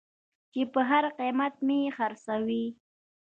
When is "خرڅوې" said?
1.95-2.65